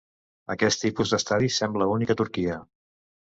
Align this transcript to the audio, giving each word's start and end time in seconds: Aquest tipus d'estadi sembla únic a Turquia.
Aquest 0.53 0.79
tipus 0.85 1.13
d'estadi 1.15 1.51
sembla 1.59 1.89
únic 1.97 2.15
a 2.15 2.17
Turquia. 2.23 2.57